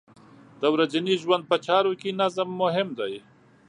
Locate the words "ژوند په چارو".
1.23-1.91